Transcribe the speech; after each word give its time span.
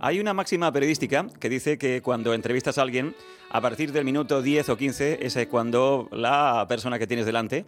Hay 0.00 0.20
una 0.20 0.32
máxima 0.32 0.70
periodística 0.72 1.26
que 1.40 1.48
dice 1.48 1.76
que 1.76 2.02
cuando 2.02 2.32
entrevistas 2.32 2.78
a 2.78 2.82
alguien, 2.82 3.16
a 3.50 3.60
partir 3.60 3.92
del 3.92 4.04
minuto 4.04 4.42
10 4.42 4.68
o 4.68 4.76
15 4.76 5.26
es 5.26 5.38
cuando 5.48 6.08
la 6.12 6.66
persona 6.68 6.98
que 6.98 7.06
tienes 7.06 7.26
delante 7.26 7.64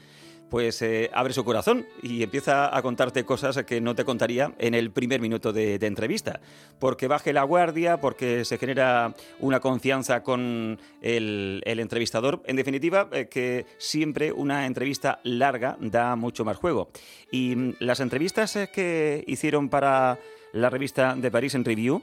pues 0.51 0.83
eh, 0.83 1.09
abre 1.15 1.33
su 1.33 1.45
corazón 1.45 1.87
y 2.03 2.23
empieza 2.23 2.77
a 2.77 2.83
contarte 2.83 3.25
cosas 3.25 3.57
que 3.65 3.81
no 3.81 3.95
te 3.95 4.05
contaría 4.05 4.53
en 4.59 4.75
el 4.75 4.91
primer 4.91 5.21
minuto 5.21 5.53
de, 5.53 5.77
entrevista. 5.77 6.41
Porque 6.79 7.07
baje 7.07 7.33
la 7.33 7.45
guardia, 7.45 8.01
porque 8.01 8.45
se 8.45 8.59
genera 8.59 9.15
una 9.39 9.61
confianza 9.61 10.23
con 10.23 10.79
el, 11.01 11.63
entrevistador. 11.65 12.43
En 12.47 12.57
definitiva, 12.57 13.09
eh, 13.13 13.29
que 13.29 13.65
siempre 13.79 14.33
una 14.33 14.67
entrevista 14.67 15.21
larga 15.23 15.77
da 15.81 16.17
mucho 16.17 16.45
más 16.45 16.57
juego. 16.57 16.91
Y 17.31 17.55
mm, 17.55 17.75
las 17.79 18.01
entrevistas 18.01 18.57
eh, 18.57 18.69
que 18.73 19.23
hicieron 19.29 19.69
para 19.69 20.19
la 20.53 20.71
revista 20.71 21.15
de 21.15 21.31
Paris 21.31 21.55
en 21.55 21.65
Review, 21.65 22.03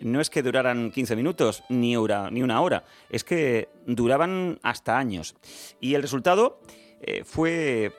no 0.00 0.20
es 0.20 0.30
que 0.30 0.42
duraran 0.42 0.90
15 0.90 1.16
minutos 1.16 1.62
ni, 1.68 1.96
hora, 1.96 2.30
ni 2.30 2.42
una 2.42 2.60
hora, 2.60 2.84
es 3.10 3.24
que 3.24 3.68
duraban 3.86 4.58
hasta 4.62 4.98
años. 4.98 5.34
Y 5.80 5.94
el 5.94 6.02
resultado 6.02 6.60
eh, 7.00 7.22
fue 7.24 7.92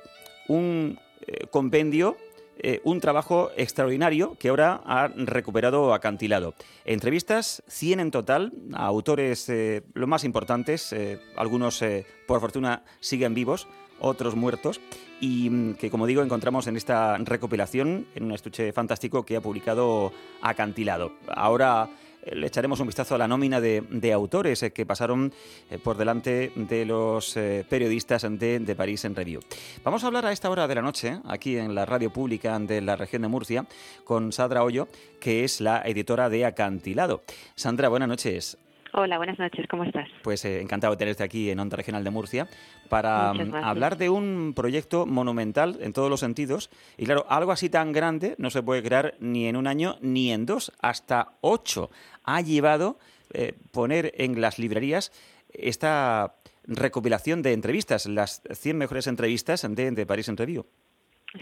un 0.48 1.00
eh, 1.26 1.48
compendio 1.50 2.18
eh, 2.58 2.80
un 2.86 3.02
trabajo 3.02 3.52
extraordinario 3.58 4.38
que 4.40 4.48
ahora 4.48 4.82
ha 4.86 5.10
recuperado 5.10 5.94
acantilado. 5.94 6.54
Entrevistas, 6.86 7.62
100 7.68 8.00
en 8.00 8.12
total, 8.12 8.54
a 8.74 8.86
autores 8.86 9.52
lo 9.94 10.08
más 10.08 10.24
importantes, 10.24 10.96
algunos 11.36 11.84
por 12.26 12.40
fortuna 12.40 12.86
siguen 13.02 13.34
vivos, 13.34 13.68
otros 14.00 14.36
muertos, 14.36 14.82
y 15.20 15.50
mm, 15.50 15.74
que 15.76 15.90
como 15.90 16.08
digo 16.08 16.22
encontramos 16.22 16.68
en 16.68 16.78
esta 16.78 17.18
recopilación, 17.18 18.08
en 18.16 18.24
un 18.26 18.32
estuche 18.34 18.72
fantástico 18.74 19.24
que 19.24 19.38
ha 19.38 19.42
publicado 19.42 20.12
Acantilado. 20.42 21.14
Ahora 21.28 21.90
le 22.34 22.48
echaremos 22.48 22.80
un 22.80 22.88
vistazo 22.88 23.16
a 23.16 23.18
la 23.18 23.28
nómina 23.28 23.62
de, 23.62 24.14
autores 24.14 24.64
eh, 24.64 24.72
que 24.72 24.86
pasaron 24.86 25.32
eh, 25.70 25.78
por 25.78 25.98
delante 25.98 26.52
de 26.56 26.86
los 26.86 27.38
eh, 27.38 27.66
periodistas 27.68 28.24
de, 28.24 28.60
de 28.60 28.76
París 28.76 29.06
en 29.06 29.16
Review. 29.16 29.42
Vamos 29.84 30.04
a 30.04 30.08
hablar 30.08 30.26
a 30.26 30.32
esta 30.32 30.50
hora 30.50 30.68
de 30.68 30.76
la 30.76 30.82
noche, 30.82 31.20
aquí 31.26 31.58
en 31.58 31.76
la 31.76 31.86
radio 31.86 32.12
pública 32.12 32.58
de 32.60 32.82
la 32.82 32.96
región 32.96 33.22
de 33.22 33.28
Murcia, 33.28 33.66
con 34.04 34.32
Sandra 34.32 34.64
Hoyo, 34.64 34.88
que 35.20 35.44
es 35.44 35.62
la 35.62 35.82
editora 35.86 36.30
de 36.30 36.46
Acantilado. 36.46 37.24
Sandra, 37.56 37.90
buenas 37.90 38.10
noches. 38.10 38.58
Hola, 38.94 39.18
buenas 39.18 39.38
noches, 39.40 39.66
¿cómo 39.70 39.84
estás? 39.84 40.08
Pues 40.24 40.46
encantado 40.46 40.92
de 40.94 40.98
tenerte 40.98 41.24
aquí 41.24 41.50
en 41.50 41.60
Onda 41.60 41.76
Regional 41.76 42.04
de 42.04 42.12
Murcia 42.12 42.48
para 42.88 43.34
mm, 43.34 43.56
hablar 43.56 43.98
de 43.98 44.10
un 44.10 44.54
proyecto 44.56 45.06
monumental 45.06 45.78
en 45.82 45.92
todos 45.92 46.10
los 46.10 46.22
sentidos. 46.22 46.70
Y 46.98 47.06
claro, 47.06 47.26
algo 47.30 47.52
así 47.52 47.70
tan 47.70 47.92
grande 47.92 48.36
no 48.38 48.50
se 48.50 48.64
puede 48.64 48.84
crear 48.84 49.16
ni 49.20 49.48
en 49.48 49.58
un 49.58 49.68
año 49.68 49.98
ni 50.02 50.32
en 50.32 50.46
dos, 50.46 50.72
hasta 50.80 51.34
ocho 51.42 51.90
ha 52.24 52.42
llevado 52.42 52.98
eh, 53.34 53.54
poner 53.72 54.14
en 54.16 54.40
las 54.40 54.60
librerías 54.60 55.12
esta 55.52 56.36
recopilación 56.68 57.42
de 57.42 57.54
entrevistas, 57.54 58.06
las 58.06 58.42
100 58.50 58.78
mejores 58.78 59.08
entrevistas 59.08 59.66
de, 59.70 59.92
de 59.92 60.06
Paris 60.06 60.30
en 60.30 60.38
Review. 60.38 60.66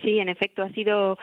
Sí, 0.01 0.19
en 0.19 0.29
efecto, 0.29 0.63
ha 0.63 0.69
sido, 0.69 1.17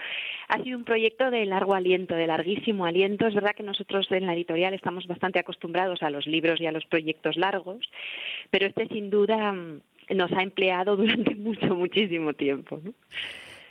ha 0.48 0.62
sido 0.62 0.78
un 0.78 0.84
proyecto 0.84 1.30
de 1.30 1.44
largo 1.44 1.74
aliento, 1.74 2.14
de 2.14 2.26
larguísimo 2.26 2.84
aliento. 2.84 3.26
Es 3.26 3.34
verdad 3.34 3.54
que 3.56 3.62
nosotros 3.62 4.06
en 4.10 4.26
la 4.26 4.34
editorial 4.34 4.74
estamos 4.74 5.06
bastante 5.06 5.38
acostumbrados 5.38 6.02
a 6.02 6.10
los 6.10 6.26
libros 6.26 6.60
y 6.60 6.66
a 6.66 6.72
los 6.72 6.84
proyectos 6.86 7.36
largos, 7.36 7.90
pero 8.50 8.66
este 8.66 8.86
sin 8.88 9.10
duda 9.10 9.52
mm, 9.52 9.80
nos 10.10 10.32
ha 10.32 10.42
empleado 10.42 10.96
durante 10.98 11.34
mucho, 11.34 11.74
muchísimo 11.74 12.32
tiempo. 12.32 12.80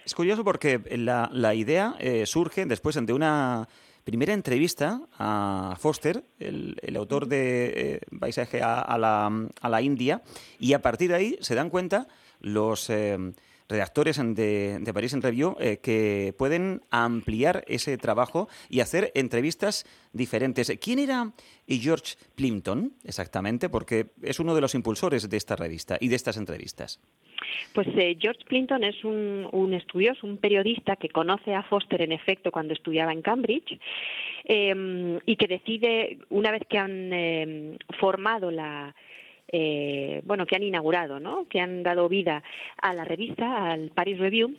Es 0.06 0.16
curioso 0.16 0.44
porque 0.44 0.82
la, 0.98 1.30
la 1.32 1.54
idea 1.54 1.96
eh, 2.00 2.26
surge 2.26 2.66
después 2.66 2.96
de 2.96 3.14
una 3.14 3.68
primera 4.04 4.34
entrevista 4.34 5.02
a 5.20 5.76
Foster, 5.80 6.24
el, 6.40 6.96
autor 6.96 7.28
de 7.28 8.02
Paisaje 8.20 8.58
eh, 8.58 8.64
a, 8.64 8.98
la, 8.98 9.50
a, 9.62 9.70
la, 9.70 9.82
India, 9.82 10.24
y 10.60 10.74
a 10.74 10.82
partir 10.82 11.10
de 11.10 11.16
ahí 11.16 11.38
se 11.42 11.54
dan 11.54 11.70
cuenta 11.70 12.08
los 12.42 12.90
eh, 12.90 13.18
redactores 13.70 14.18
de, 14.18 14.80
de, 14.80 14.94
Paris 14.94 15.14
en 15.14 15.22
Review 15.22 15.56
eh, 15.60 15.78
que 15.82 16.34
pueden 16.38 16.82
ampliar 16.90 17.64
ese 17.68 17.98
trabajo 17.98 18.50
y 18.68 18.80
hacer 18.80 19.12
entrevistas 19.14 19.86
diferentes. 20.12 20.76
¿Quién 20.82 21.00
era 21.00 21.32
George 21.68 22.16
Plimpton 22.36 22.94
exactamente? 23.06 23.70
Porque 23.70 24.08
es 24.24 24.40
uno 24.40 24.56
de 24.56 24.62
los 24.62 24.74
impulsores 24.74 25.30
de 25.30 25.38
esta 25.38 25.56
revista 25.56 25.98
y 26.02 26.08
de 26.10 26.16
estas 26.16 26.38
entrevistas. 26.38 27.00
Pues 27.74 27.88
eh, 27.96 28.18
George 28.20 28.44
Clinton 28.46 28.84
es 28.84 29.04
un, 29.04 29.74
estudioso, 29.74 30.26
un 30.26 30.38
periodista 30.38 30.96
que 30.96 31.10
conoce 31.10 31.54
a 31.54 31.64
Foster 31.64 32.02
en 32.02 32.12
efecto 32.12 32.52
cuando 32.52 32.74
estudiaba 32.74 33.14
en 33.14 33.22
Cambridge 33.22 33.80
em, 34.46 35.20
y 35.26 35.36
que 35.36 35.48
decide, 35.48 36.18
una 36.30 36.52
vez 36.52 36.64
que 36.68 36.78
han 36.80 37.14
em, 37.14 37.78
formado 38.00 38.50
la, 38.50 38.96
eh, 39.52 40.22
bueno, 40.26 40.46
que 40.46 40.56
han 40.56 40.64
inaugurado, 40.64 41.20
¿no? 41.20 41.48
que 41.50 41.60
han 41.60 41.84
dado 41.84 42.08
vida 42.08 42.44
a 42.82 42.94
la 42.94 43.04
revista, 43.04 43.72
al 43.72 43.90
Paris 43.90 44.20
Review, 44.20 44.56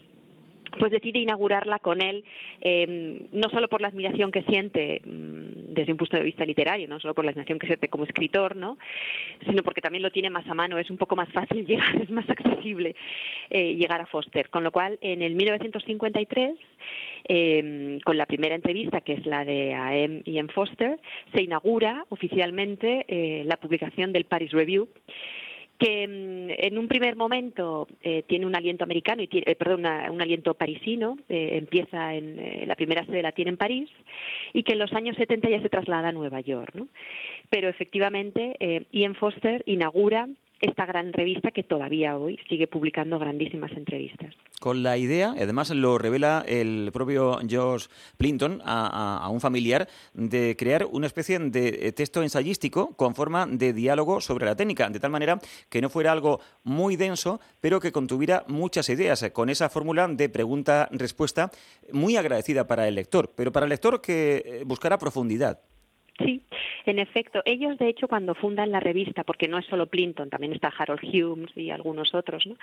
pues 0.78 0.92
decide 0.92 1.18
inaugurarla 1.18 1.78
con 1.78 2.02
él, 2.02 2.24
eh, 2.60 3.26
no 3.32 3.48
solo 3.50 3.68
por 3.68 3.80
la 3.80 3.88
admiración 3.88 4.30
que 4.30 4.42
siente 4.42 5.00
mm, 5.04 5.74
desde 5.74 5.92
un 5.92 5.98
punto 5.98 6.16
de 6.16 6.22
vista 6.22 6.44
literario, 6.44 6.88
no 6.88 7.00
solo 7.00 7.14
por 7.14 7.24
la 7.24 7.30
admiración 7.30 7.58
que 7.58 7.66
siente 7.66 7.88
como 7.88 8.04
escritor, 8.04 8.56
¿no? 8.56 8.78
sino 9.44 9.62
porque 9.62 9.80
también 9.80 10.02
lo 10.02 10.10
tiene 10.10 10.30
más 10.30 10.46
a 10.46 10.54
mano, 10.54 10.78
es 10.78 10.90
un 10.90 10.98
poco 10.98 11.16
más 11.16 11.28
fácil 11.30 11.66
llegar, 11.66 12.00
es 12.00 12.10
más 12.10 12.28
accesible 12.28 12.94
eh, 13.50 13.74
llegar 13.74 14.00
a 14.00 14.06
Foster. 14.06 14.48
Con 14.50 14.64
lo 14.64 14.72
cual, 14.72 14.98
en 15.00 15.22
el 15.22 15.34
1953, 15.34 16.56
eh, 17.28 17.98
con 18.04 18.16
la 18.16 18.26
primera 18.26 18.54
entrevista, 18.54 19.00
que 19.00 19.14
es 19.14 19.26
la 19.26 19.44
de 19.44 19.74
A.M. 19.74 20.22
y 20.24 20.38
M. 20.38 20.48
Foster, 20.52 20.98
se 21.34 21.42
inaugura 21.42 22.04
oficialmente 22.08 23.04
la 23.44 23.56
publicación 23.56 24.12
del 24.12 24.24
Paris 24.24 24.52
Review 24.52 24.88
que 25.80 26.06
mm, 26.06 26.62
en 26.62 26.78
un 26.78 26.86
primer 26.86 27.16
momento 27.16 27.88
eh, 28.02 28.22
tiene 28.28 28.46
un 28.46 28.54
aliento 28.54 28.84
americano 28.84 29.22
y 29.22 29.28
tiene, 29.28 29.50
eh, 29.50 29.56
perdón, 29.56 29.86
un 30.10 30.20
aliento 30.20 30.54
parisino, 30.54 31.16
eh, 31.28 31.52
empieza 31.54 32.14
en 32.14 32.68
la 32.68 32.76
primera 32.76 33.04
sede 33.06 33.22
la 33.22 33.32
tiene 33.32 33.50
en 33.50 33.56
París 33.56 33.88
y 34.52 34.62
que 34.62 34.74
en 34.74 34.78
los 34.78 34.92
años 34.92 35.16
70 35.16 35.48
ya 35.48 35.62
se 35.62 35.70
traslada 35.70 36.08
a 36.08 36.12
Nueva 36.12 36.40
York, 36.40 36.74
¿no? 36.74 36.88
Pero 37.48 37.68
efectivamente 37.68 38.86
Ian 38.92 39.14
Foster 39.14 39.62
inaugura 39.66 40.28
esta 40.60 40.84
gran 40.84 41.12
revista 41.12 41.50
que 41.50 41.62
todavía 41.62 42.16
hoy 42.16 42.38
sigue 42.48 42.66
publicando 42.66 43.18
grandísimas 43.18 43.72
entrevistas. 43.72 44.34
Con 44.60 44.82
la 44.82 44.98
idea, 44.98 45.34
además 45.38 45.70
lo 45.70 45.96
revela 45.96 46.44
el 46.46 46.90
propio 46.92 47.38
George 47.48 47.88
Clinton 48.18 48.60
a, 48.64 49.26
un 49.30 49.40
familiar, 49.40 49.88
de 50.12 50.56
crear 50.58 50.86
una 50.90 51.06
especie 51.06 51.38
de 51.38 51.92
texto 51.92 52.22
ensayístico 52.22 52.94
con 52.94 53.14
forma 53.14 53.46
de 53.46 53.72
diálogo 53.72 54.20
sobre 54.20 54.44
la 54.44 54.54
técnica, 54.54 54.90
de 54.90 55.00
tal 55.00 55.10
manera 55.10 55.40
que 55.68 55.80
no 55.80 55.88
fuera 55.88 56.12
algo 56.12 56.40
muy 56.62 56.96
denso, 56.96 57.40
pero 57.60 57.80
que 57.80 57.92
contuviera 57.92 58.44
muchas 58.48 58.88
ideas, 58.90 59.24
con 59.32 59.48
esa 59.48 59.70
fórmula 59.70 60.08
de 60.08 60.28
pregunta-respuesta 60.28 61.50
muy 61.92 62.16
agradecida 62.16 62.66
para 62.66 62.86
el 62.86 62.94
lector, 62.96 63.32
pero 63.34 63.52
para 63.52 63.64
el 63.64 63.70
lector 63.70 64.00
que 64.00 64.42
eh, 64.44 64.62
buscara 64.64 64.98
profundidad. 64.98 65.60
Sí, 66.24 66.42
en 66.86 66.98
efecto. 66.98 67.40
Ellos, 67.44 67.78
de 67.78 67.88
hecho, 67.88 68.06
cuando 68.06 68.34
fundan 68.34 68.70
la 68.70 68.80
revista, 68.80 69.24
porque 69.24 69.48
no 69.48 69.58
es 69.58 69.66
solo 69.66 69.86
Plinton, 69.86 70.28
también 70.28 70.52
está 70.52 70.72
Harold 70.76 71.02
Humes 71.02 71.50
y 71.56 71.70
algunos 71.70 72.14
otros, 72.14 72.46
¿no? 72.46 72.56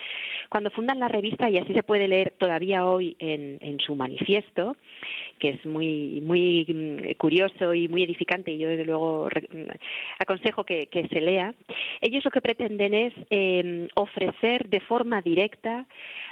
cuando 0.49 0.69
fundan 0.69 0.99
la 0.99 1.07
revista, 1.07 1.49
y 1.49 1.57
así 1.57 1.73
se 1.73 1.83
puede 1.83 2.07
leer 2.07 2.33
todavía 2.37 2.85
hoy 2.85 3.15
en, 3.19 3.57
su 3.79 3.95
manifiesto, 3.95 4.75
que 5.39 5.49
es 5.49 5.65
muy, 5.65 6.21
muy 6.21 6.65
mm, 6.67 7.13
curioso 7.17 7.73
y 7.73 7.87
muy 7.87 8.03
edificante, 8.03 8.51
y 8.51 8.57
yo 8.57 8.69
desde 8.69 8.85
luego 8.85 9.27
mm, 9.27 9.69
aconsejo 10.19 10.63
que, 10.63 10.87
se 10.91 11.21
lea, 11.21 11.53
ellos 12.01 12.25
lo 12.25 12.31
que 12.31 12.41
pretenden 12.41 12.93
es 12.93 13.13
em, 13.29 13.87
ofrecer 13.95 14.67
de 14.67 14.79
forma 14.81 15.21
directa 15.21 15.85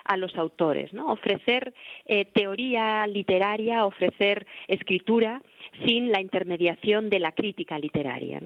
a 0.03 0.18
los 0.18 0.35
autores, 0.35 0.94
¿no? 0.94 1.12
ofrecer 1.12 1.74
eh, 2.06 2.26
teoría 2.26 3.05
literaria, 3.08 3.85
ofrecer 3.85 4.46
escritura, 4.67 5.41
sin 5.85 6.12
la 6.12 6.22
intermediación 6.22 7.09
de 7.09 7.20
la 7.20 7.32
crítica 7.32 7.79
literaria. 7.79 8.41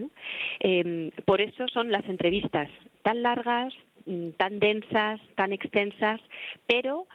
Em, 0.59 1.11
por 1.25 1.41
eso 1.41 1.67
son 1.67 1.91
las 1.91 2.07
entrevistas 2.07 2.69
tan 3.03 3.21
largas, 3.23 3.73
mm, 4.05 4.29
tan 4.37 4.59
densas, 4.59 5.19
tan 5.35 5.53
extensas, 5.53 6.19
pero 6.67 7.07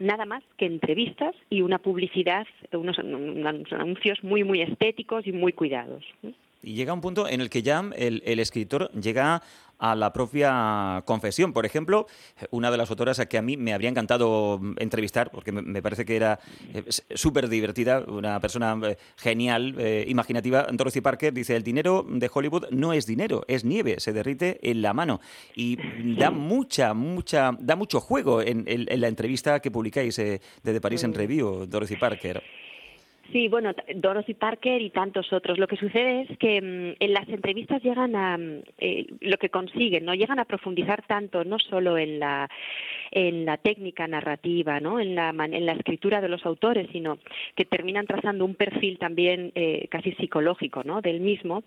nada 0.00 0.24
más 0.24 0.42
que 0.56 0.66
entrevistas 0.66 1.34
y 1.50 1.62
una 1.62 1.78
publicidad, 1.78 2.46
unos, 2.72 2.98
anuncios 2.98 4.22
muy, 4.24 4.42
muy 4.42 4.62
estéticos 4.62 5.26
y 5.26 5.32
muy 5.32 5.52
cuidados. 5.52 6.04
Y 6.62 6.74
llega 6.74 6.92
un 6.92 7.00
punto 7.00 7.28
en 7.28 7.40
el 7.40 7.48
que 7.48 7.62
ya 7.62 7.82
el, 7.96 8.38
escritor 8.38 8.90
llega 8.92 9.42
a 9.80 9.96
la 9.96 10.12
propia 10.12 11.02
confesión. 11.06 11.52
Por 11.52 11.66
ejemplo, 11.66 12.06
una 12.50 12.70
de 12.70 12.76
las 12.76 12.90
autoras 12.90 13.18
a 13.18 13.26
que 13.26 13.38
a 13.38 13.42
mí 13.42 13.56
me 13.56 13.72
habría 13.72 13.90
encantado 13.90 14.60
entrevistar, 14.76 15.30
porque 15.30 15.50
me 15.50 15.82
parece 15.82 16.04
que 16.04 16.16
era 16.16 16.38
eh, 16.74 16.84
súper 17.14 17.48
divertida, 17.48 18.04
una 18.06 18.38
persona 18.40 18.78
eh, 18.86 18.96
genial, 19.16 19.74
eh, 19.78 20.04
imaginativa, 20.06 20.66
Dorothy 20.70 21.00
Parker, 21.00 21.32
dice, 21.32 21.56
el 21.56 21.62
dinero 21.62 22.06
de 22.08 22.30
Hollywood 22.32 22.66
no 22.70 22.92
es 22.92 23.06
dinero, 23.06 23.44
es 23.48 23.64
nieve, 23.64 23.98
se 23.98 24.12
derrite 24.12 24.58
en 24.62 24.82
la 24.82 24.92
mano. 24.92 25.20
Y 25.54 25.78
da 26.16 26.30
mucha, 26.30 26.94
mucha, 26.94 27.56
da 27.58 27.74
mucho 27.74 28.00
juego 28.00 28.42
en, 28.42 28.64
la 29.00 29.08
entrevista 29.08 29.60
que 29.60 29.70
publicáis 29.70 30.16
de 30.16 30.40
The 30.62 30.80
Paris 30.80 31.04
en 31.04 31.14
Review, 31.14 31.66
Dorothy 31.66 31.96
Parker. 31.96 32.42
Sí, 33.32 33.46
bueno, 33.46 33.72
Dorothy 33.94 34.34
Parker 34.34 34.82
y 34.82 34.90
tantos 34.90 35.32
otros. 35.32 35.58
Lo 35.58 35.68
que 35.68 35.76
sucede 35.76 36.22
es 36.22 36.38
que 36.38 36.60
mm, 36.60 36.96
en 36.98 37.12
las 37.12 37.28
entrevistas 37.28 37.80
llegan 37.82 38.16
a 38.16 38.36
mm, 38.36 38.62
eh, 38.78 39.06
lo 39.20 39.36
que 39.36 39.50
consiguen, 39.50 40.04
no 40.04 40.14
llegan 40.14 40.40
a 40.40 40.46
profundizar 40.46 41.06
tanto, 41.06 41.44
no 41.44 41.58
solo 41.58 41.96
en 41.96 42.18
la 42.18 42.48
en 43.12 43.44
la 43.44 43.56
técnica 43.56 44.06
narrativa, 44.06 44.78
¿no? 44.78 45.00
En 45.00 45.14
la 45.14 45.30
en 45.30 45.66
la 45.66 45.72
escritura 45.72 46.20
de 46.20 46.28
los 46.28 46.44
autores, 46.46 46.88
sino 46.92 47.18
que 47.56 47.64
terminan 47.64 48.06
trazando 48.06 48.44
un 48.44 48.54
perfil 48.54 48.98
también 48.98 49.52
eh, 49.54 49.86
casi 49.90 50.12
psicológico, 50.12 50.82
¿no? 50.84 51.00
Del 51.00 51.20
mismo. 51.20 51.62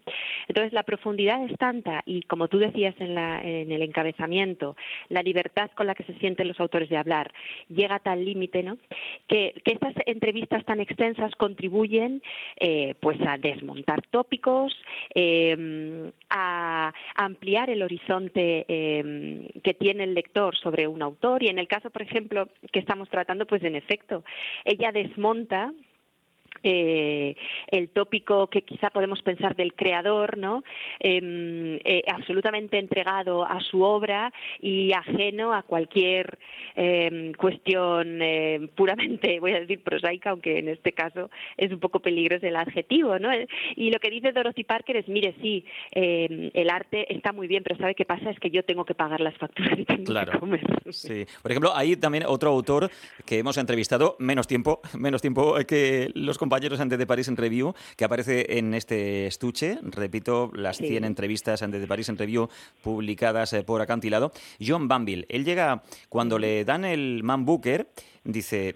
Entonces 0.47 0.73
la 0.73 0.83
profundidad 0.83 1.43
es 1.45 1.57
tanta 1.57 2.01
y 2.05 2.23
como 2.23 2.47
tú 2.47 2.59
decías 2.59 2.95
en 2.99 3.15
la 3.15 3.41
en 3.41 3.71
el 3.71 3.81
encabezamiento, 3.81 4.75
la 5.09 5.23
libertad 5.23 5.71
con 5.75 5.87
la 5.87 5.95
que 5.95 6.03
se 6.03 6.17
sienten 6.19 6.47
los 6.47 6.59
autores 6.59 6.89
de 6.89 6.97
hablar 6.97 7.31
llega 7.69 7.95
a 7.95 7.99
tal 7.99 8.23
límite, 8.23 8.63
¿no? 8.63 8.77
Que, 9.27 9.53
que 9.63 9.73
estas 9.73 9.93
entrevistas 10.05 10.65
tan 10.65 10.79
extensas 10.79 11.33
contribuyen 11.53 12.21
eh, 12.59 12.95
pues 12.99 13.19
a 13.21 13.37
desmontar 13.37 14.01
tópicos, 14.09 14.73
eh, 15.13 16.11
a 16.29 16.91
ampliar 17.15 17.69
el 17.69 17.83
horizonte 17.83 18.65
eh, 18.67 19.51
que 19.63 19.73
tiene 19.75 20.05
el 20.05 20.15
lector 20.15 20.55
sobre 20.57 20.87
un 20.87 21.03
autor. 21.03 21.43
Y 21.43 21.49
en 21.49 21.59
el 21.59 21.67
caso, 21.67 21.91
por 21.91 22.01
ejemplo, 22.01 22.49
que 22.71 22.79
estamos 22.79 23.07
tratando, 23.09 23.45
pues 23.45 23.63
en 23.63 23.75
efecto, 23.75 24.23
ella 24.65 24.91
desmonta 24.91 25.71
eh, 26.63 27.35
el 27.67 27.89
tópico 27.89 28.47
que 28.47 28.61
quizá 28.61 28.89
podemos 28.89 29.21
pensar 29.21 29.55
del 29.55 29.73
creador, 29.73 30.37
¿no? 30.37 30.63
Em, 30.99 31.75
eh, 31.83 32.03
absolutamente 32.07 32.79
entregado 32.79 33.45
a 33.45 33.59
su 33.59 33.81
obra 33.81 34.31
y 34.61 34.93
ajeno 34.93 35.53
a 35.53 35.63
cualquier 35.63 36.39
em, 36.75 37.33
cuestión 37.33 38.21
eh, 38.21 38.69
puramente, 38.75 39.41
voy 39.41 39.51
a 39.51 39.59
decir 39.59 39.83
prosaica, 39.83 40.29
aunque 40.29 40.59
en 40.59 40.69
este 40.69 40.93
caso 40.93 41.29
es 41.57 41.71
un 41.71 41.79
poco 41.79 41.99
peligroso 41.99 42.47
el 42.47 42.55
adjetivo, 42.55 43.19
¿no? 43.19 43.29
Y 43.75 43.91
lo 43.91 43.99
que 43.99 44.09
dice 44.09 44.31
Dorothy 44.31 44.63
Parker 44.63 44.95
es, 44.95 45.07
mire, 45.09 45.35
sí, 45.41 45.65
em, 45.91 46.49
el 46.53 46.69
arte 46.69 47.13
está 47.13 47.33
muy 47.33 47.47
bien, 47.47 47.63
pero 47.63 47.77
¿sabe 47.77 47.93
qué 47.93 48.05
pasa? 48.05 48.29
Es 48.29 48.39
que 48.39 48.49
yo 48.49 48.63
tengo 48.63 48.85
que 48.85 48.95
pagar 48.95 49.19
las 49.19 49.35
facturas 49.37 49.77
y 49.77 49.83
tengo 49.83 50.05
claro. 50.05 50.31
que 50.31 50.39
comer. 50.39 50.61
Sí. 50.91 51.25
Por 51.41 51.51
ejemplo, 51.51 51.75
hay 51.75 51.97
también 51.97 52.23
otro 52.25 52.49
autor 52.49 52.89
que 53.25 53.39
hemos 53.39 53.57
entrevistado, 53.57 54.15
menos 54.19 54.47
tiempo, 54.47 54.79
menos 54.97 55.21
tiempo 55.21 55.55
que 55.67 56.09
los 56.15 56.37
compañeros 56.37 56.52
compañeros 56.53 56.79
antes 56.81 56.99
de 56.99 57.07
París 57.07 57.27
en 57.29 57.35
Review, 57.35 57.73
que 57.97 58.05
aparece 58.05 58.59
en 58.59 58.75
este 58.75 59.25
estuche, 59.25 59.79
repito, 59.81 60.51
las 60.53 60.77
100 60.77 61.03
entrevistas 61.03 61.63
antes 61.63 61.81
de 61.81 61.87
París 61.87 62.09
en 62.09 62.17
Review 62.19 62.47
publicadas 62.83 63.53
eh, 63.53 63.63
por 63.63 63.81
Acantilado. 63.81 64.31
John 64.63 64.87
Banville, 64.87 65.25
él 65.29 65.45
llega 65.45 65.81
cuando 66.09 66.37
le 66.37 66.63
dan 66.63 66.85
el 66.85 67.23
Man 67.23 67.43
Booker, 67.43 67.87
dice, 68.23 68.75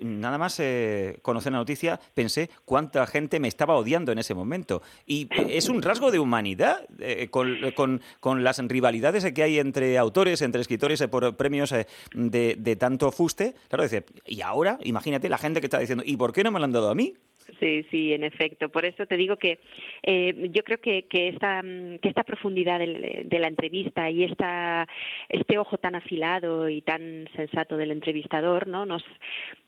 nada 0.00 0.38
más 0.38 0.58
eh, 0.60 1.18
conocer 1.22 1.52
la 1.52 1.58
noticia, 1.58 2.00
pensé 2.14 2.50
cuánta 2.64 3.06
gente 3.06 3.40
me 3.40 3.48
estaba 3.48 3.76
odiando 3.76 4.12
en 4.12 4.18
ese 4.18 4.34
momento. 4.34 4.82
Y 5.06 5.28
es 5.48 5.68
un 5.68 5.82
rasgo 5.82 6.10
de 6.10 6.18
humanidad 6.18 6.86
eh, 6.98 7.28
con, 7.30 8.00
con, 8.20 8.44
las 8.44 8.58
rivalidades 8.58 9.32
que 9.32 9.42
hay 9.42 9.58
entre 9.58 9.98
autores, 9.98 10.42
entre 10.42 10.60
escritores 10.60 11.02
por 11.08 11.36
premios 11.36 11.74
de, 12.14 12.56
de 12.58 12.76
tanto 12.76 13.12
fuste. 13.12 13.54
Claro, 13.68 13.84
dice, 13.84 14.04
y 14.26 14.40
ahora, 14.40 14.78
imagínate 14.82 15.28
la 15.28 15.38
gente 15.38 15.60
que 15.60 15.66
está 15.66 15.78
diciendo, 15.78 16.04
¿y 16.06 16.16
por 16.16 16.32
qué 16.32 16.44
no 16.44 16.50
me 16.50 16.58
lo 16.58 16.64
han 16.64 16.72
dado 16.72 16.90
a 16.90 16.94
mí? 16.94 17.14
Sí, 17.60 17.86
sí, 17.90 18.12
en 18.12 18.24
efecto. 18.24 18.68
Por 18.68 18.84
eso 18.84 19.06
te 19.06 19.16
digo 19.16 19.36
que 19.36 19.60
eh, 20.02 20.50
yo 20.52 20.62
creo 20.64 20.78
que, 20.78 21.04
que, 21.04 21.28
esta, 21.28 21.62
que 21.62 22.08
esta 22.08 22.24
profundidad 22.24 22.78
de, 22.78 23.38
la 23.38 23.48
entrevista 23.48 24.10
y 24.10 24.24
esta, 24.24 24.86
este 25.28 25.58
ojo 25.58 25.78
tan 25.78 25.94
afilado 25.94 26.68
y 26.68 26.82
tan 26.82 27.28
sensato 27.36 27.76
del 27.76 27.92
entrevistador, 27.92 28.66
¿no? 28.66 28.84
Nos, 28.84 29.04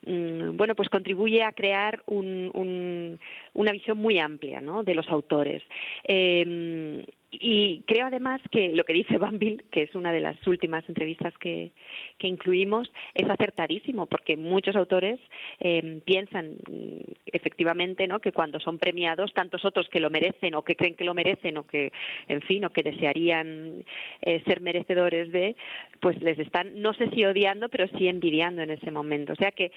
mm, 0.07 0.57
bueno, 0.57 0.75
pues 0.75 0.89
contribuye 0.89 1.43
a 1.43 1.53
crear 1.53 2.03
un, 2.07 3.19
una 3.55 3.73
visión 3.73 3.99
muy 3.99 4.19
amplia, 4.19 4.61
¿no? 4.61 4.83
De 4.83 4.95
los 4.95 5.09
autores. 5.09 5.63
Eh, 6.05 7.05
y 7.31 7.83
creo 7.87 8.07
además 8.07 8.41
que 8.51 8.71
lo 8.75 8.85
que 8.85 8.95
dice 8.95 9.19
Van 9.19 9.39
que 9.39 9.83
es 9.83 9.95
una 9.95 10.13
de 10.13 10.21
las 10.21 10.47
últimas 10.47 10.89
entrevistas 10.89 11.37
que, 11.39 11.73
que 12.19 12.27
incluimos, 12.27 12.91
es 13.15 13.29
acertadísimo, 13.29 14.07
porque 14.07 14.37
muchos 14.37 14.77
autores 14.77 15.21
eh, 15.61 16.01
piensan 16.05 16.57
mm, 16.69 17.13
efectivamente 17.27 18.07
¿no? 18.09 18.21
que 18.21 18.33
cuando 18.33 18.61
son 18.61 18.79
premiados, 18.79 19.33
tantos 19.35 19.65
otros 19.65 19.89
que 19.89 20.01
lo 20.01 20.11
merecen 20.11 20.55
o 20.55 20.63
que 20.63 20.75
creen 20.75 20.95
que 20.95 21.05
lo 21.05 21.15
merecen 21.15 21.59
o 21.59 21.67
que, 21.67 21.93
en 22.29 22.41
fin, 22.43 22.65
o 22.65 22.71
que 22.71 22.83
desearían 22.83 23.85
eh, 24.23 24.43
ser 24.47 24.61
merecedores 24.61 25.31
de, 25.31 25.55
pues 26.01 26.21
les 26.23 26.39
están, 26.39 26.81
no 26.81 26.95
sé 26.95 27.11
si 27.11 27.25
odiando, 27.25 27.69
pero 27.69 27.89
sí 27.99 28.09
envidiando 28.09 28.63
en 28.63 28.71
ese 28.71 28.91
momento. 28.91 29.35
O 29.35 29.37
sea 29.37 29.53
que 29.53 29.71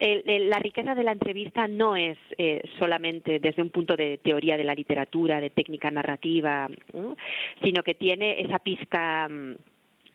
la 0.00 0.58
riqueza 0.58 0.94
de 0.94 1.04
la 1.04 1.12
entrevista 1.12 1.68
no 1.68 1.96
es 1.96 2.18
eh, 2.36 2.62
solamente 2.78 3.38
desde 3.38 3.62
un 3.62 3.70
punto 3.70 3.96
de 3.96 4.18
teoría 4.18 4.56
de 4.56 4.64
la 4.64 4.74
literatura, 4.74 5.40
de 5.40 5.50
técnica 5.50 5.90
narrativa, 5.90 6.68
sino 7.62 7.82
que 7.82 7.94
tiene 7.94 8.40
esa 8.40 8.58
pizca 8.58 9.28
mm, 9.28 9.56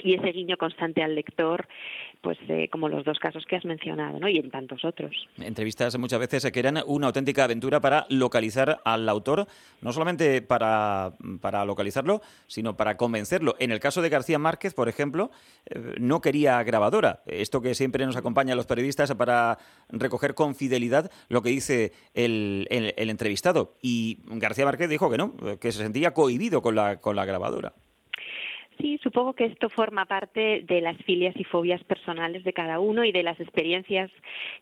y 0.03 0.15
ese 0.15 0.31
guiño 0.31 0.57
constante 0.57 1.03
al 1.03 1.15
lector, 1.15 1.67
pues 2.21 2.37
eh, 2.47 2.69
como 2.71 2.89
los 2.89 3.03
dos 3.03 3.19
casos 3.19 3.45
que 3.45 3.55
has 3.55 3.65
mencionado, 3.65 4.19
¿no? 4.19 4.27
Y 4.27 4.37
en 4.37 4.51
tantos 4.51 4.85
otros. 4.85 5.11
Entrevistas 5.39 5.97
muchas 5.97 6.19
veces 6.19 6.43
se 6.43 6.51
crean 6.51 6.79
una 6.85 7.07
auténtica 7.07 7.43
aventura 7.43 7.79
para 7.79 8.05
localizar 8.09 8.79
al 8.85 9.09
autor, 9.09 9.47
no 9.81 9.91
solamente 9.91 10.41
para, 10.41 11.13
para 11.41 11.65
localizarlo, 11.65 12.21
sino 12.47 12.77
para 12.77 12.97
convencerlo. 12.97 13.55
En 13.59 13.71
el 13.71 13.79
caso 13.79 14.01
de 14.01 14.09
García 14.09 14.39
Márquez, 14.39 14.73
por 14.73 14.89
ejemplo, 14.89 15.31
eh, 15.65 15.79
no 15.99 16.21
quería 16.21 16.61
grabadora. 16.63 17.23
Esto 17.25 17.61
que 17.61 17.75
siempre 17.75 18.05
nos 18.05 18.15
acompaña 18.15 18.53
a 18.53 18.55
los 18.55 18.67
periodistas 18.67 19.13
para 19.15 19.57
recoger 19.89 20.35
con 20.35 20.55
fidelidad 20.55 21.11
lo 21.29 21.41
que 21.41 21.49
dice 21.49 21.91
el, 22.13 22.67
el 22.69 23.09
entrevistado. 23.09 23.75
Y 23.81 24.19
García 24.25 24.65
Márquez 24.65 24.89
dijo 24.89 25.09
que 25.09 25.17
no, 25.17 25.35
que 25.59 25.71
se 25.71 25.79
sentía 25.79 26.13
cohibido 26.13 26.61
con 26.61 26.75
la, 26.75 26.97
con 26.97 27.15
la 27.15 27.25
grabadora. 27.25 27.73
Sí, 28.81 28.99
supongo 29.03 29.33
que 29.33 29.45
esto 29.45 29.69
forma 29.69 30.05
parte 30.05 30.63
de 30.67 30.81
las 30.81 30.97
filias 31.03 31.35
y 31.37 31.43
fobias 31.43 31.83
personales 31.83 32.43
de 32.43 32.51
cada 32.51 32.79
uno 32.79 33.05
y 33.05 33.11
de 33.11 33.21
las 33.21 33.39
experiencias 33.39 34.09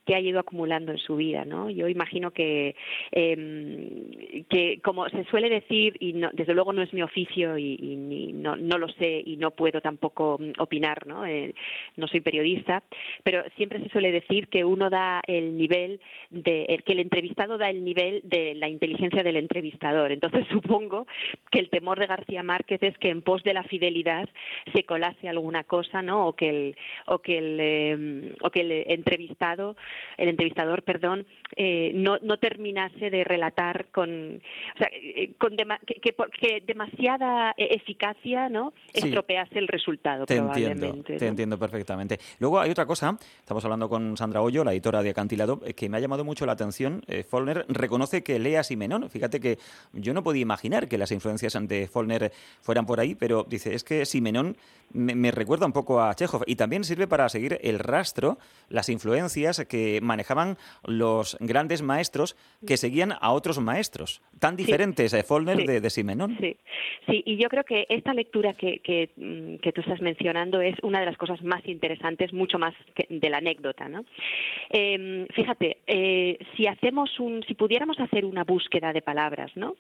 que 0.06 0.13
ha 0.13 0.19
ido 0.19 0.42
acumulando 0.42 0.92
en 0.92 0.98
su 0.98 1.16
vida, 1.16 1.45
¿no? 1.45 1.69
Yo 1.69 1.88
imagino 1.88 2.31
que, 2.31 2.75
eh, 3.13 4.29
que 4.50 4.80
como 4.81 5.07
se 5.09 5.24
suele 5.25 5.50
decir, 5.50 5.95
y 6.00 6.13
no, 6.13 6.30
desde 6.33 6.53
luego 6.53 6.74
no 6.74 6.81
es 6.81 6.94
mi 6.94 7.01
oficio 7.01 7.57
y, 7.57 7.77
y 7.81 8.33
no, 8.33 8.56
no, 8.56 8.77
lo 8.77 8.88
sé 8.89 9.21
y 9.25 9.38
no 9.38 9.51
puedo 9.51 9.81
tampoco 9.81 10.39
opinar, 10.57 11.07
¿no? 11.07 11.25
Eh, 11.25 11.53
no 11.97 12.07
soy 12.07 12.21
periodista, 12.21 12.83
pero 13.24 13.44
siempre 13.56 13.81
se 13.81 13.89
suele 13.89 14.12
decir 14.12 14.47
que 14.47 14.63
uno 14.63 14.89
da 14.89 15.21
el 15.27 15.57
nivel 15.57 16.00
de, 16.30 16.81
que 16.86 16.93
el 16.93 17.00
entrevistado 17.00 17.58
da 17.58 17.69
el 17.69 17.84
nivel 17.84 18.22
de 18.24 18.55
la 18.55 18.69
inteligencia 18.69 19.24
del 19.24 19.38
entrevistador. 19.38 20.12
Entonces 20.12 20.46
supongo 20.51 21.08
que 21.51 21.60
el 21.60 21.69
temor 21.69 22.00
de 22.00 22.08
García 22.08 22.43
Márquez 22.43 22.81
es 22.84 22.98
que 22.98 23.10
en 23.10 23.22
pos 23.22 23.43
de 23.43 23.53
la 23.53 23.63
fidelidad 23.63 24.29
se 24.74 24.84
colase 24.84 25.27
alguna 25.27 25.63
cosa, 25.63 26.01
¿no? 26.01 26.27
O 26.27 26.34
que 26.34 26.50
el 26.50 26.75
o 27.05 27.19
que 27.19 27.38
el 27.38 27.60
em, 27.60 28.34
o 28.41 28.50
que 28.50 28.62
el 28.62 28.72
entrevistado, 28.88 29.75
el 30.17 30.29
entrevistador, 30.29 30.84
perdón, 30.84 31.25
eh, 31.55 31.91
no, 31.96 32.17
no 32.22 32.38
terminase 32.38 33.10
de 33.10 33.24
relatar 33.24 33.88
con, 33.91 34.28
o 34.38 34.77
sea, 34.77 34.89
eh, 34.91 35.31
con 35.38 35.55
que, 35.55 36.63
demasiada 36.65 37.53
eficacia, 37.57 38.50
¿no? 38.50 38.74
Estropease 38.93 39.59
el 39.59 39.67
resultado. 39.67 40.25
Te 40.25 40.38
entiendo, 40.38 41.03
te 41.03 41.27
entiendo 41.27 41.57
perfectamente. 41.57 42.19
Luego 42.39 42.59
hay 42.59 42.71
otra 42.71 42.86
cosa. 42.86 43.17
Estamos 43.39 43.63
hablando 43.65 43.89
con 43.89 44.17
Sandra 44.17 44.41
Hoyo, 44.41 44.63
la 44.63 44.71
editora 44.71 45.01
de 45.01 45.09
Acantilado, 45.09 45.62
eh, 45.65 45.74
que 45.74 45.89
me 45.89 45.98
ha 45.98 46.00
llamado 46.00 46.24
mucho 46.24 46.45
la 46.45 46.53
atención. 46.53 47.03
Follner 47.29 47.65
reconoce 47.67 48.24
que 48.24 48.39
lea 48.39 48.63
Simenón. 48.63 49.09
Fíjate 49.09 49.39
que 49.39 49.57
yo 49.93 50.13
no 50.13 50.24
podía 50.24 50.41
imaginar 50.41 50.88
que 50.88 50.98
las 50.98 51.12
influencias 51.12 51.55
ante 51.55 51.88
Follner 51.88 52.31
fueran 52.62 52.86
por 52.86 53.00
ahí, 53.00 53.15
pero 53.15 53.45
dice 53.48 53.74
es 53.74 53.83
que 53.83 54.05
Simenón 54.05 54.57
me, 54.91 55.31
recuerda 55.31 55.65
un 55.65 55.74
poco 55.74 56.01
a 56.01 56.13
Chekhov 56.15 56.43
y 56.45 56.55
también 56.55 56.83
sirve 56.83 57.07
para 57.07 57.29
seguir 57.29 57.59
el 57.62 57.79
rastro, 57.79 58.39
las 58.69 58.89
influencias 58.89 59.63
que 59.67 60.00
manejaban 60.01 60.57
los 60.83 61.38
grandes 61.39 61.81
maestros 61.81 62.36
que 62.65 62.77
seguían 62.77 63.13
a 63.19 63.31
otros 63.31 63.59
maestros, 63.59 64.19
tan 64.40 64.56
diferentes 64.56 65.12
de 65.12 65.24
Follner 65.24 65.58
de, 65.58 65.90
Simenón. 65.90 66.38
Sí. 66.40 66.56
sí, 67.08 67.24
y 67.26 67.38
yo 67.38 67.50
creo 67.50 67.64
que 67.64 67.86
esta 67.90 68.14
lectura 68.14 68.54
que, 68.54 68.80
que, 68.80 69.10
mm, 69.16 69.56
tú 69.74 69.82
estás 69.82 70.02
mencionando 70.02 70.62
es 70.62 70.76
una 70.82 71.00
de 71.02 71.06
las 71.06 71.18
cosas 71.18 71.44
más 71.44 71.66
interesantes, 71.68 72.34
mucho 72.34 72.58
más 72.58 72.74
que 72.96 73.06
de 73.10 73.30
la 73.30 73.38
anécdota. 73.38 73.88
¿no? 73.88 74.06
Em, 74.70 75.28
fíjate, 75.28 75.78
eh, 75.86 76.40
si 76.56 76.68
hacemos 76.68 77.20
un, 77.20 77.44
si 77.48 77.54
pudiéramos 77.54 78.00
hacer 78.00 78.26
una 78.26 78.44
búsqueda 78.44 78.94
de 78.94 79.02
palabras, 79.02 79.52
¿no? 79.56 79.76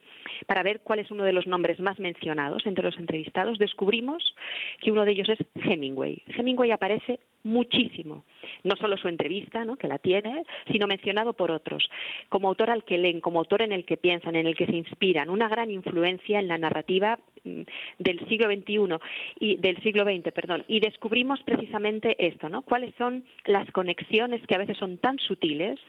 Para 0.45 0.63
ver 0.63 0.81
cuál 0.81 0.99
es 0.99 1.09
uno 1.09 1.23
de 1.23 1.33
los 1.33 1.47
nombres 1.47 1.79
más 1.79 1.99
mencionados 1.99 2.65
entre 2.65 2.83
los 2.83 2.97
entrevistados, 2.97 3.57
descubrimos 3.57 4.35
que 4.81 4.91
uno 4.91 5.05
de 5.05 5.11
ellos 5.11 5.29
es 5.29 5.39
Hemingway. 5.55 6.21
Hemingway 6.27 6.71
aparece 6.71 7.19
muchísimo. 7.43 8.25
No 8.63 8.75
solo 8.75 8.97
su 8.97 9.07
entrevista, 9.07 9.65
¿no? 9.65 9.75
que 9.75 9.87
la 9.87 9.99
tiene, 9.99 10.43
sino 10.71 10.87
mencionado 10.87 11.33
por 11.33 11.51
otros, 11.51 11.89
como 12.29 12.47
autor 12.47 12.69
al 12.69 12.83
que 12.83 12.97
leen, 12.97 13.21
como 13.21 13.39
autor 13.39 13.61
en 13.61 13.71
el 13.71 13.85
que 13.85 13.97
piensan, 13.97 14.35
en 14.35 14.47
el 14.47 14.55
que 14.55 14.65
se 14.65 14.75
inspiran, 14.75 15.29
una 15.29 15.47
gran 15.47 15.71
influencia 15.71 16.39
en 16.39 16.47
la 16.47 16.57
narrativa 16.57 17.19
del 17.43 18.27
siglo 18.27 18.47
XXI 18.47 18.97
y 19.39 19.57
del 19.57 19.81
siglo 19.81 20.03
XX, 20.03 20.31
perdón. 20.31 20.63
Y 20.67 20.79
descubrimos 20.79 21.41
precisamente 21.43 22.15
esto, 22.25 22.49
¿no? 22.49 22.61
Cuáles 22.61 22.93
son 22.95 23.23
las 23.45 23.69
conexiones 23.71 24.45
que 24.47 24.55
a 24.55 24.59
veces 24.59 24.77
son 24.77 24.97
tan 24.97 25.17
sutiles 25.19 25.79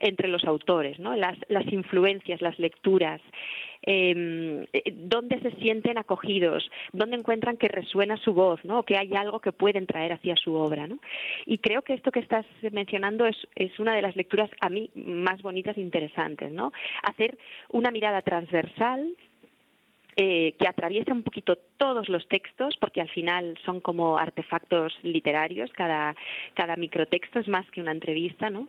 entre 0.00 0.28
los 0.28 0.44
autores, 0.44 0.98
¿no? 0.98 1.16
Las, 1.16 1.38
las 1.48 1.70
influencias, 1.72 2.40
las 2.40 2.58
lecturas, 2.58 3.20
eh, 3.82 4.92
dónde 4.92 5.40
se 5.40 5.52
sienten 5.52 5.96
acogidos, 5.96 6.70
dónde 6.92 7.16
encuentran 7.16 7.56
que 7.56 7.68
resuena 7.68 8.16
su 8.18 8.34
voz, 8.34 8.62
¿no? 8.64 8.82
que 8.82 8.98
hay 8.98 9.14
algo 9.14 9.40
que 9.40 9.52
pueden 9.52 9.86
traer 9.86 10.12
hacia 10.12 10.36
su 10.36 10.54
obra. 10.54 10.86
¿no? 10.86 10.98
Y 11.46 11.58
creo 11.58 11.82
que 11.82 11.94
esto 11.94 12.10
que 12.10 12.20
estás 12.20 12.44
mencionando 12.72 13.26
es, 13.26 13.36
es 13.54 13.78
una 13.78 13.94
de 13.94 14.02
las 14.02 14.16
lecturas 14.16 14.50
a 14.60 14.68
mí 14.68 14.90
más 14.94 15.40
bonitas 15.42 15.76
e 15.76 15.80
interesantes. 15.80 16.52
¿no? 16.52 16.72
Hacer 17.02 17.38
una 17.70 17.90
mirada 17.90 18.22
transversal 18.22 19.16
eh, 20.22 20.54
que 20.58 20.68
atraviesa 20.68 21.14
un 21.14 21.22
poquito 21.22 21.56
todos 21.78 22.10
los 22.10 22.28
textos, 22.28 22.76
porque 22.78 23.00
al 23.00 23.08
final 23.08 23.56
son 23.64 23.80
como 23.80 24.18
artefactos 24.18 24.92
literarios, 25.02 25.70
cada, 25.72 26.14
cada 26.52 26.76
microtexto 26.76 27.38
es 27.38 27.48
más 27.48 27.64
que 27.70 27.80
una 27.80 27.92
entrevista, 27.92 28.50
¿no? 28.50 28.68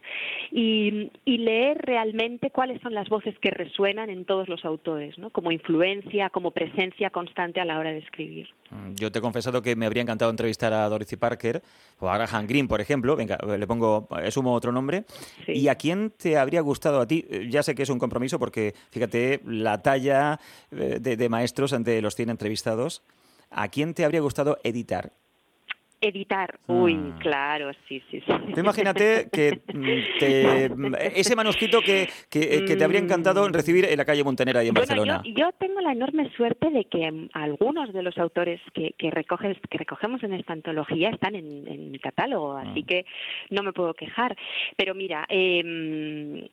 Y, 0.49 1.11
y, 1.25 1.39
leer 1.39 1.77
realmente 1.79 2.51
cuáles 2.51 2.81
son 2.81 2.93
las 2.93 3.09
voces 3.09 3.37
que 3.39 3.51
resuenan 3.51 4.09
en 4.09 4.23
todos 4.23 4.47
los 4.47 4.63
autores, 4.63 5.17
¿no? 5.17 5.29
Como 5.29 5.51
influencia, 5.51 6.29
como 6.29 6.51
presencia 6.51 7.09
constante 7.09 7.59
a 7.59 7.65
la 7.65 7.79
hora 7.79 7.91
de 7.91 7.97
escribir. 7.97 8.47
Mm, 8.69 8.93
yo 8.95 9.11
te 9.11 9.19
he 9.19 9.21
confesado 9.21 9.61
que 9.61 9.75
me 9.75 9.85
habría 9.85 10.03
encantado 10.03 10.31
entrevistar 10.31 10.71
a 10.71 10.87
Dorothy 10.87 11.17
Parker 11.17 11.61
o 11.99 12.07
a 12.07 12.17
Graham 12.17 12.47
Greene, 12.47 12.69
por 12.69 12.79
ejemplo. 12.79 13.17
Venga, 13.17 13.37
le 13.45 13.67
pongo, 13.67 14.07
sumo 14.29 14.53
otro 14.53 14.71
nombre. 14.71 15.03
Sí. 15.45 15.51
¿Y 15.51 15.67
a 15.67 15.75
quién 15.75 16.11
te 16.11 16.37
habría 16.37 16.61
gustado 16.61 17.01
a 17.01 17.05
ti? 17.07 17.25
Ya 17.49 17.61
sé 17.61 17.75
que 17.75 17.83
es 17.83 17.89
un 17.89 17.99
compromiso 17.99 18.39
porque, 18.39 18.73
fíjate, 18.91 19.41
la 19.45 19.81
talla 19.81 20.39
eh, 20.71 20.99
de, 21.01 21.17
de 21.17 21.40
maestros 21.41 21.73
ante 21.73 21.99
los 22.03 22.15
100 22.15 22.29
entrevistados. 22.29 23.01
¿A 23.49 23.67
quién 23.69 23.95
te 23.95 24.05
habría 24.05 24.21
gustado 24.21 24.59
editar? 24.63 25.11
Editar, 25.99 26.59
uy, 26.67 26.95
mm. 26.95 27.19
claro, 27.19 27.71
sí, 27.87 28.01
sí, 28.09 28.21
sí. 28.21 28.31
Imagínate 28.57 29.29
que 29.31 29.61
te, 30.19 30.71
ese 31.19 31.35
manuscrito 31.35 31.79
que, 31.81 32.09
que, 32.27 32.65
que, 32.65 32.75
te 32.75 32.83
habría 32.83 32.99
encantado 32.99 33.47
recibir 33.49 33.85
en 33.85 33.97
la 33.97 34.05
calle 34.05 34.23
Montenera 34.23 34.63
y 34.63 34.69
en 34.69 34.73
bueno, 34.73 34.87
Barcelona. 34.87 35.21
Yo, 35.23 35.33
yo, 35.35 35.51
tengo 35.59 35.79
la 35.79 35.91
enorme 35.91 36.31
suerte 36.35 36.71
de 36.71 36.85
que 36.85 37.29
algunos 37.33 37.93
de 37.93 38.01
los 38.01 38.17
autores 38.17 38.59
que, 38.73 38.95
que, 38.97 39.11
recoges, 39.11 39.57
que 39.69 39.77
recogemos 39.77 40.23
en 40.23 40.33
esta 40.33 40.53
antología 40.53 41.09
están 41.09 41.35
en, 41.35 41.67
en 41.67 41.91
mi 41.91 41.99
catálogo, 41.99 42.53
así 42.53 42.81
mm. 42.81 42.85
que 42.85 43.05
no 43.51 43.61
me 43.61 43.71
puedo 43.71 43.93
quejar. 43.93 44.35
Pero 44.77 44.95
mira, 44.95 45.27
eh, 45.29 46.49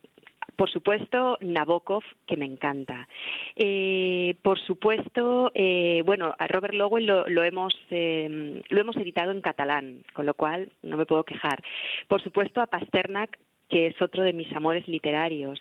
por 0.59 0.69
supuesto, 0.69 1.39
Nabokov, 1.41 2.03
que 2.27 2.37
me 2.37 2.45
encanta. 2.45 3.07
Eh, 3.55 4.35
por 4.43 4.59
supuesto, 4.59 5.53
eh, 5.55 6.03
bueno, 6.05 6.35
a 6.37 6.49
Robert 6.49 6.75
Lowell 6.75 7.07
lo, 7.07 7.29
lo 7.29 7.45
hemos 7.45 7.73
eh, 7.91 8.61
lo 8.69 8.81
hemos 8.81 8.97
editado 8.97 9.31
en 9.31 9.41
catalán, 9.41 10.03
con 10.15 10.27
lo 10.27 10.35
cual 10.35 10.73
no 10.83 10.97
me 10.97 11.07
puedo 11.07 11.23
quejar. 11.23 11.63
Por 12.09 12.21
supuesto, 12.21 12.61
a 12.61 12.67
Pasternak 12.67 13.39
que 13.69 13.89
es 13.89 14.01
otro 14.01 14.23
de 14.23 14.33
mis 14.33 14.51
amores 14.55 14.87
literarios. 14.89 15.61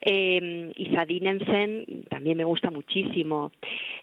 Eh, 0.00 0.72
Isadinensen 0.76 2.04
también 2.08 2.36
me 2.36 2.44
gusta 2.44 2.70
muchísimo. 2.70 3.52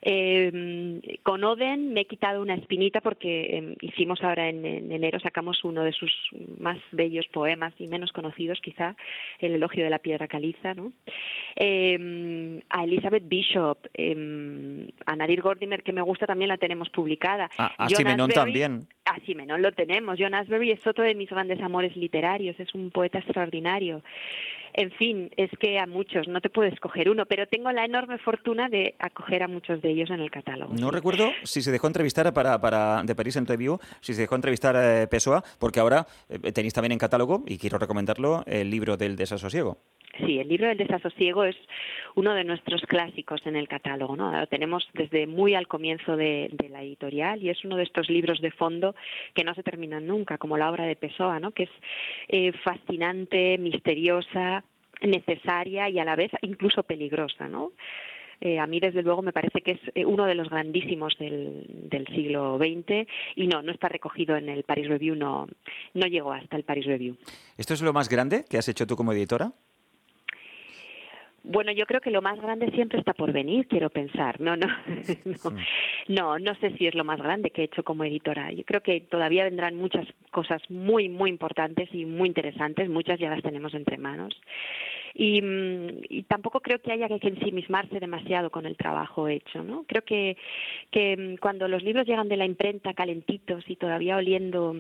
Eh, 0.02 1.20
con 1.24 1.44
Oden 1.44 1.94
me 1.94 2.02
he 2.02 2.06
quitado 2.06 2.42
una 2.42 2.56
espinita 2.56 3.02
porque 3.02 3.58
eh, 3.58 3.76
hicimos 3.82 4.22
ahora 4.24 4.50
en, 4.50 4.66
en, 4.66 4.92
enero, 4.92 5.20
sacamos 5.20 5.64
uno 5.64 5.84
de 5.84 5.94
sus 5.94 6.12
más 6.60 6.78
bellos 6.92 7.28
poemas 7.28 7.74
y 7.80 7.88
menos 7.88 8.12
conocidos 8.12 8.60
quizá, 8.62 8.96
El 9.40 9.54
elogio 9.54 9.84
de 9.84 9.90
la 9.90 10.00
piedra 10.00 10.28
caliza. 10.28 10.74
¿no? 10.74 10.92
A 11.58 12.84
Elizabeth 12.84 13.28
Bishop, 13.28 13.80
a 15.06 15.16
Nadir 15.16 15.42
Gordimer, 15.42 15.84
que 15.84 15.94
me 15.94 16.02
gusta, 16.02 16.28
también 16.28 16.50
la 16.50 16.58
tenemos 16.58 16.90
publicada. 16.90 17.50
Ah, 17.58 17.74
a 17.78 17.90
Simenon 17.90 18.30
también. 18.30 18.88
A 19.06 19.20
Simenon 19.26 19.62
lo 19.62 19.72
tenemos. 19.72 20.18
John 20.20 20.34
Asbury 20.34 20.72
es 20.72 20.86
otro 20.88 21.04
de 21.04 21.16
mis 21.16 21.30
grandes 21.30 21.62
amores 21.62 21.96
literarios, 21.96 22.60
es 22.60 22.74
un 22.74 22.92
poeta 22.92 23.20
extraordinario. 23.20 24.02
En 24.78 24.92
fin, 24.92 25.32
es 25.38 25.50
que 25.58 25.80
a 25.80 25.86
muchos, 25.86 26.28
no 26.28 26.42
te 26.42 26.50
puedo 26.50 26.68
escoger 26.68 27.10
uno, 27.10 27.26
pero 27.26 27.48
tengo 27.48 27.72
la 27.72 27.86
enorme 27.86 28.18
fortuna 28.18 28.68
de 28.68 28.94
acoger 29.00 29.42
a 29.42 29.48
muchos 29.48 29.82
de 29.82 29.90
ellos 29.92 30.10
en 30.10 30.20
el 30.20 30.30
catálogo. 30.30 30.74
No 30.74 30.92
recuerdo 30.92 31.32
si 31.44 31.62
se 31.62 31.72
dejó 31.72 31.88
entrevistar 31.88 32.34
para, 32.34 32.60
para 32.60 33.04
París 33.16 33.38
en 33.38 33.46
Review, 33.46 33.80
si 34.02 34.14
se 34.14 34.22
dejó 34.22 34.36
entrevistar 34.36 34.76
a 34.76 35.04
eh, 35.04 35.08
Pessoa, 35.08 35.42
porque 35.60 35.80
ahora 35.80 36.06
eh, 36.28 36.52
tenéis 36.52 36.74
también 36.74 36.92
en 36.92 36.98
catálogo, 36.98 37.44
y 37.48 37.58
quiero 37.58 37.78
recomendarlo, 37.78 38.44
el 38.48 38.70
libro 38.70 38.98
del 38.98 39.16
desasosiego. 39.16 39.78
Sí, 40.20 40.40
el 40.40 40.48
libro 40.48 40.68
del 40.68 40.78
desasosiego 40.78 41.44
es 41.44 41.56
uno 42.16 42.34
de 42.34 42.44
nuestros 42.44 42.82
clásicos 42.84 43.46
en 43.46 43.56
el 43.56 43.68
catálogo, 43.68 44.16
¿no? 44.16 44.32
Lo 44.32 44.48
tenemos 44.48 44.88
desde 44.94 45.28
muy 45.28 45.56
al 45.56 45.68
comienzo 45.68 46.16
de, 46.16 46.50
la 46.70 46.84
editorial 46.84 47.42
y 47.44 47.50
es 47.50 47.64
uno 47.66 47.76
de 47.76 47.84
estos 47.84 48.10
libros 48.10 48.40
de 48.40 48.52
fondo 48.52 48.96
que 49.34 49.44
no 49.44 49.54
se 49.54 49.64
terminan 49.64 50.08
nunca, 50.08 50.38
como 50.38 50.58
la 50.58 50.70
obra 50.70 50.86
de 50.86 50.96
Pessoa, 50.96 51.40
¿no? 51.40 51.52
Que 51.52 51.64
es 51.64 51.70
eh, 52.30 52.54
fascinante, 52.64 53.58
misteriosa, 53.58 54.64
necesaria 55.02 55.90
y 55.90 56.00
a 56.00 56.06
la 56.06 56.16
vez 56.16 56.32
incluso 56.42 56.84
peligrosa, 56.84 57.50
¿no? 57.50 57.72
Eh, 58.42 58.60
a 58.60 58.68
mí 58.68 58.80
desde 58.80 59.02
luego 59.02 59.22
me 59.22 59.32
parece 59.32 59.62
que 59.62 59.72
es 59.72 59.80
eh, 59.94 60.06
uno 60.06 60.26
de 60.26 60.36
los 60.36 60.50
grandísimos 60.50 61.18
del, 61.18 61.66
del, 61.90 62.06
siglo 62.08 62.58
XX 62.58 63.08
y 63.36 63.48
no, 63.48 63.62
no 63.62 63.72
está 63.72 63.88
recogido 63.88 64.36
en 64.36 64.50
el 64.50 64.64
Paris 64.64 64.88
Review, 64.88 65.16
no, 65.16 65.48
no 65.94 66.08
llegó 66.08 66.34
hasta 66.34 66.58
el 66.58 66.64
Paris 66.64 66.86
Review. 66.86 67.18
¿Esto 67.58 67.74
es 67.74 67.82
lo 67.82 67.94
más 67.94 68.10
grande 68.10 68.44
que 68.50 68.58
has 68.58 68.68
hecho 68.68 68.86
tú 68.86 68.96
como 68.96 69.14
editora? 69.14 69.54
Bueno, 71.48 71.72
yo 71.72 71.86
creo 71.86 72.02
que 72.02 72.10
lo 72.10 72.22
más 72.22 72.42
grande 72.42 72.72
siempre 72.72 73.00
está 73.00 73.14
por 73.14 73.32
venir, 73.32 73.68
quiero 73.68 73.90
pensar. 73.90 74.42
No, 74.42 74.56
no, 74.56 74.68
no, 75.25 75.56
no, 76.08 76.40
no 76.40 76.56
sé 76.56 76.72
si 76.78 76.88
es 76.88 76.96
lo 76.96 77.04
más 77.04 77.22
grande 77.22 77.52
que 77.52 77.62
he 77.62 77.66
hecho 77.66 77.84
como 77.84 78.04
editora. 78.04 78.52
Yo 78.52 78.64
creo 78.64 78.82
que 78.82 79.02
todavía 79.02 79.44
vendrán 79.44 79.75
muchas 79.75 80.08
cosas 80.32 80.62
muy, 80.70 81.08
muy 81.08 81.30
importantes 81.30 81.90
y 81.94 82.06
muy 82.06 82.28
interesantes. 82.28 82.90
Muchas 82.90 83.20
ya 83.20 83.30
las 83.30 83.44
tenemos 83.44 83.74
entre 83.75 83.98
manos. 83.98 84.34
Y, 85.14 85.42
y 86.10 86.24
tampoco 86.24 86.60
creo 86.60 86.82
que 86.82 86.92
haya 86.92 87.08
que 87.08 87.28
ensimismarse 87.28 88.00
demasiado 88.00 88.50
con 88.50 88.66
el 88.66 88.75
trabajo 88.75 89.28
hecho, 89.30 89.64
¿no? 89.64 89.86
Creo 89.88 90.02
que, 90.04 90.36
que 90.92 91.38
cuando 91.40 91.68
los 91.68 91.84
libros 91.84 92.06
llegan 92.06 92.28
de 92.28 92.38
la 92.38 92.46
imprenta 92.46 92.94
calentitos 92.94 93.64
y 93.68 93.75
todavía 93.78 94.18
oliendo 94.18 94.75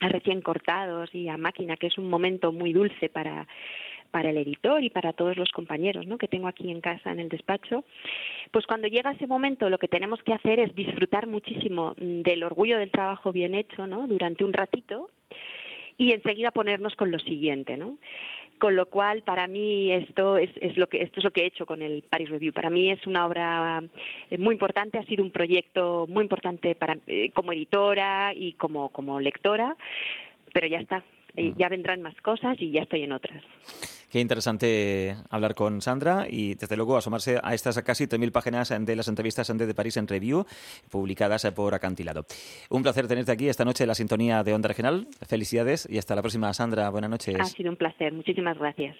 a 0.00 0.08
recién 0.08 0.40
cortados 0.42 1.14
y 1.14 1.28
a 1.28 1.36
máquina, 1.36 1.76
que 1.76 1.88
es 1.88 1.98
un 1.98 2.08
momento 2.08 2.52
muy 2.52 2.72
dulce 2.72 3.08
para 3.08 3.46
para 4.10 4.30
el 4.30 4.38
editor 4.38 4.82
y 4.82 4.90
para 4.90 5.12
todos 5.12 5.36
los 5.36 5.50
compañeros 5.50 6.06
¿no? 6.06 6.18
que 6.18 6.28
tengo 6.28 6.48
aquí 6.48 6.70
en 6.70 6.80
casa 6.80 7.10
en 7.10 7.20
el 7.20 7.28
despacho, 7.28 7.84
pues 8.50 8.66
cuando 8.66 8.88
llega 8.88 9.12
ese 9.12 9.26
momento 9.26 9.68
lo 9.70 9.78
que 9.78 9.88
tenemos 9.88 10.22
que 10.22 10.34
hacer 10.34 10.60
es 10.60 10.74
disfrutar 10.74 11.26
muchísimo 11.26 11.94
del 11.96 12.44
orgullo 12.44 12.78
del 12.78 12.90
trabajo 12.90 13.32
bien 13.32 13.54
hecho 13.54 13.86
¿no? 13.86 14.06
durante 14.06 14.44
un 14.44 14.52
ratito 14.52 15.10
y 15.98 16.12
enseguida 16.12 16.52
ponernos 16.52 16.94
con 16.94 17.10
lo 17.10 17.18
siguiente, 17.18 17.76
¿no? 17.76 17.98
Con 18.58 18.74
lo 18.74 18.86
cual, 18.86 19.22
para 19.22 19.46
mí 19.46 19.92
esto 19.92 20.36
es, 20.36 20.50
es, 20.60 20.76
lo 20.76 20.88
que 20.88 21.02
esto 21.02 21.20
es 21.20 21.24
lo 21.24 21.30
que 21.32 21.42
he 21.42 21.46
hecho 21.46 21.66
con 21.66 21.82
el 21.82 22.02
Paris 22.02 22.30
Review. 22.30 22.52
Para 22.52 22.70
mí 22.70 22.90
es 22.90 23.06
una 23.06 23.26
obra 23.26 23.82
muy 24.36 24.54
importante, 24.54 24.98
ha 24.98 25.04
sido 25.04 25.22
un 25.22 25.30
proyecto 25.30 26.06
muy 26.08 26.22
importante 26.22 26.74
para 26.74 26.98
eh, 27.06 27.30
como 27.32 27.52
editora 27.52 28.32
y 28.34 28.54
como 28.54 28.88
como 28.88 29.20
lectora, 29.20 29.76
pero 30.52 30.66
ya 30.66 30.78
está, 30.78 31.04
eh, 31.36 31.52
ya 31.56 31.68
vendrán 31.68 32.02
más 32.02 32.20
cosas 32.20 32.56
y 32.60 32.70
ya 32.70 32.82
estoy 32.82 33.02
en 33.02 33.12
otras. 33.12 33.44
Qué 34.10 34.20
interesante 34.20 35.16
hablar 35.30 35.54
con 35.54 35.82
Sandra 35.82 36.26
y 36.28 36.54
desde 36.54 36.76
luego 36.76 36.96
asomarse 36.96 37.38
a 37.42 37.54
estas 37.54 37.80
casi 37.82 38.04
3.000 38.04 38.32
páginas 38.32 38.74
de 38.78 38.96
las 38.96 39.08
entrevistas 39.08 39.48
de 39.56 39.74
París 39.74 39.96
en 39.96 40.08
Review 40.08 40.46
publicadas 40.90 41.46
por 41.54 41.74
Acantilado. 41.74 42.26
Un 42.70 42.82
placer 42.82 43.06
tenerte 43.06 43.32
aquí 43.32 43.48
esta 43.48 43.64
noche 43.64 43.84
en 43.84 43.88
la 43.88 43.94
sintonía 43.94 44.42
de 44.42 44.54
Onda 44.54 44.68
Regional. 44.68 45.08
Felicidades 45.26 45.88
y 45.90 45.98
hasta 45.98 46.14
la 46.14 46.22
próxima, 46.22 46.52
Sandra. 46.54 46.90
Buenas 46.90 47.10
noches. 47.10 47.36
Ha 47.38 47.44
sido 47.44 47.70
un 47.70 47.76
placer. 47.76 48.12
Muchísimas 48.12 48.58
gracias. 48.58 48.96